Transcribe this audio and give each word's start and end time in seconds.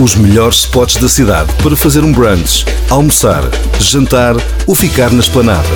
Os 0.00 0.14
melhores 0.14 0.60
spots 0.60 0.96
da 0.96 1.08
cidade 1.08 1.52
para 1.60 1.76
fazer 1.76 2.04
um 2.04 2.12
brunch, 2.12 2.64
almoçar, 2.88 3.42
jantar 3.80 4.36
ou 4.64 4.72
ficar 4.72 5.10
na 5.10 5.18
esplanada. 5.18 5.66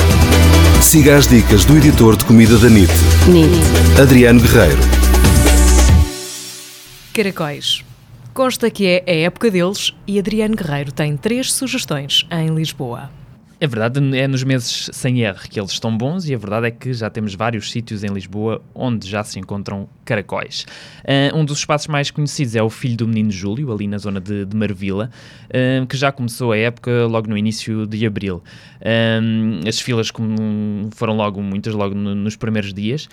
Siga 0.80 1.16
as 1.16 1.26
dicas 1.26 1.64
do 1.64 1.76
editor 1.76 2.16
de 2.16 2.24
comida 2.24 2.56
da 2.56 2.70
NIT, 2.70 2.92
NIT. 3.26 4.00
Adriano 4.00 4.40
Guerreiro. 4.40 4.78
Caracóis. 7.12 7.84
Consta 8.32 8.70
que 8.70 8.86
é 8.86 9.04
a 9.08 9.12
época 9.26 9.50
deles 9.50 9.92
e 10.06 10.20
Adriano 10.20 10.54
Guerreiro 10.54 10.92
tem 10.92 11.16
três 11.16 11.52
sugestões 11.52 12.24
em 12.30 12.54
Lisboa. 12.54 13.10
É 13.62 13.66
verdade, 13.68 14.18
é 14.18 14.26
nos 14.26 14.42
meses 14.42 14.90
sem 14.92 15.24
R 15.24 15.48
que 15.48 15.60
eles 15.60 15.70
estão 15.70 15.96
bons 15.96 16.28
e 16.28 16.34
a 16.34 16.36
verdade 16.36 16.66
é 16.66 16.70
que 16.72 16.92
já 16.92 17.08
temos 17.08 17.36
vários 17.36 17.70
sítios 17.70 18.02
em 18.02 18.08
Lisboa 18.08 18.60
onde 18.74 19.08
já 19.08 19.22
se 19.22 19.38
encontram 19.38 19.88
caracóis. 20.04 20.66
Uh, 21.04 21.36
um 21.36 21.44
dos 21.44 21.58
espaços 21.58 21.86
mais 21.86 22.10
conhecidos 22.10 22.56
é 22.56 22.62
o 22.62 22.68
Filho 22.68 22.96
do 22.96 23.06
Menino 23.06 23.30
Júlio, 23.30 23.72
ali 23.72 23.86
na 23.86 23.98
zona 23.98 24.20
de, 24.20 24.44
de 24.44 24.56
Marvila, 24.56 25.10
uh, 25.46 25.86
que 25.86 25.96
já 25.96 26.10
começou 26.10 26.50
a 26.50 26.58
época 26.58 27.06
logo 27.06 27.30
no 27.30 27.38
início 27.38 27.86
de 27.86 28.04
abril. 28.04 28.42
Uh, 28.80 29.68
as 29.68 29.78
filas 29.78 30.10
foram 30.90 31.14
logo 31.14 31.40
muitas, 31.40 31.72
logo 31.72 31.94
no, 31.94 32.16
nos 32.16 32.34
primeiros 32.34 32.74
dias, 32.74 33.08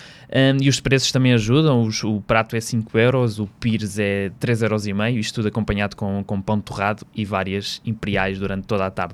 e 0.59 0.67
os 0.67 0.79
preços 0.79 1.11
também 1.11 1.31
ajudam. 1.33 1.83
Os, 1.83 2.03
o 2.03 2.21
prato 2.21 2.55
é 2.55 2.59
5 2.59 2.97
euros, 2.97 3.39
o 3.39 3.45
pires 3.59 3.99
é 3.99 4.31
3,5 4.41 4.63
euros, 4.63 5.15
isto 5.27 5.35
tudo 5.35 5.47
acompanhado 5.49 5.95
com, 5.95 6.23
com 6.23 6.41
pão 6.41 6.59
torrado 6.59 7.05
e 7.15 7.23
várias 7.23 7.79
imperiais 7.85 8.39
durante 8.39 8.65
toda 8.65 8.87
a 8.87 8.89
tarde. 8.89 9.13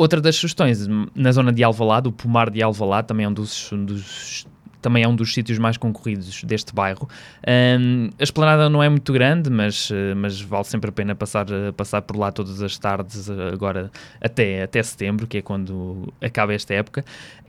Outra 0.00 0.18
das 0.18 0.36
sugestões, 0.36 0.88
na 1.14 1.30
zona 1.30 1.52
de 1.52 1.62
Alvalade, 1.62 2.08
o 2.08 2.12
Pomar 2.12 2.48
de 2.48 2.62
Alvalade 2.62 3.08
também 3.08 3.26
é 3.26 3.28
um 3.28 3.34
dos, 3.34 3.70
um 3.70 3.84
dos 3.84 4.46
também 4.80 5.02
é 5.02 5.06
um 5.06 5.14
dos 5.14 5.34
sítios 5.34 5.58
mais 5.58 5.76
concorridos 5.76 6.42
deste 6.42 6.74
bairro. 6.74 7.06
Um, 7.46 8.08
a 8.18 8.22
esplanada 8.22 8.70
não 8.70 8.82
é 8.82 8.88
muito 8.88 9.12
grande, 9.12 9.50
mas, 9.50 9.90
mas 10.16 10.40
vale 10.40 10.64
sempre 10.64 10.88
a 10.88 10.92
pena 10.94 11.14
passar, 11.14 11.44
passar 11.76 12.00
por 12.00 12.16
lá 12.16 12.32
todas 12.32 12.62
as 12.62 12.78
tardes, 12.78 13.28
agora 13.28 13.90
até, 14.22 14.62
até 14.62 14.82
setembro, 14.82 15.26
que 15.26 15.36
é 15.36 15.42
quando 15.42 16.10
acaba 16.18 16.54
esta 16.54 16.72
época. 16.72 17.04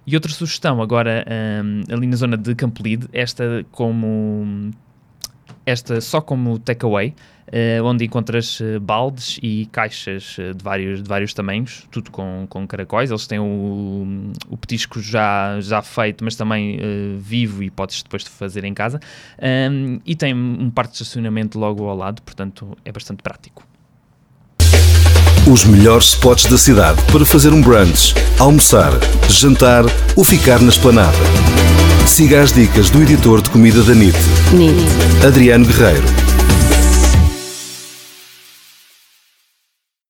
E 0.05 0.13
outra 0.13 0.33
sugestão, 0.33 0.81
agora 0.81 1.25
um, 1.63 1.83
ali 1.89 2.05
na 2.05 2.17
zona 2.17 2.35
de 2.35 2.53
Campolide, 2.53 3.07
esta 3.13 3.66
como 3.72 4.72
esta 5.65 6.01
só 6.01 6.21
como 6.21 6.57
takeaway, 6.59 7.13
uh, 7.47 7.83
onde 7.83 8.05
encontras 8.05 8.59
uh, 8.59 8.79
baldes 8.79 9.39
e 9.41 9.67
caixas 9.71 10.37
uh, 10.37 10.53
de, 10.53 10.63
vários, 10.63 11.03
de 11.03 11.07
vários 11.07 11.33
tamanhos, 11.33 11.87
tudo 11.91 12.11
com, 12.11 12.45
com 12.49 12.65
caracóis. 12.67 13.09
Eles 13.09 13.27
têm 13.27 13.39
o, 13.39 14.31
o 14.49 14.57
petisco 14.57 14.99
já, 15.01 15.59
já 15.59 15.81
feito, 15.81 16.23
mas 16.23 16.35
também 16.35 16.79
vivo 17.19 17.63
e 17.63 17.69
podes 17.69 18.03
depois 18.03 18.23
fazer 18.23 18.63
em 18.63 18.73
casa. 18.73 18.99
Um, 19.41 19.99
e 20.05 20.15
tem 20.15 20.33
um 20.33 20.69
parque 20.69 20.91
de 20.91 21.03
estacionamento 21.03 21.59
logo 21.59 21.87
ao 21.87 21.95
lado, 21.95 22.21
portanto 22.21 22.77
é 22.85 22.91
bastante 22.91 23.21
prático. 23.21 23.63
Os 25.51 25.65
melhores 25.65 26.09
spots 26.09 26.45
da 26.45 26.57
cidade 26.57 27.01
para 27.11 27.25
fazer 27.25 27.51
um 27.51 27.61
brunch, 27.61 28.13
almoçar, 28.39 28.91
jantar 29.27 29.83
ou 30.15 30.23
ficar 30.23 30.61
na 30.61 30.69
esplanada. 30.69 31.17
Siga 32.11 32.41
as 32.41 32.51
dicas 32.51 32.89
do 32.89 33.01
editor 33.01 33.41
de 33.41 33.49
comida 33.49 33.81
da 33.83 33.95
NIT, 33.95 34.17
NIT. 34.51 35.25
Adriano 35.25 35.65
Guerreiro. 35.65 36.03